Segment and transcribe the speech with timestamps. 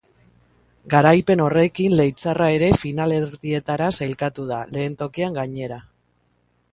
[0.93, 5.79] Garaipen horrekin leitzarra ere finalerdietara sailkatu da, lehen tokian, gainera.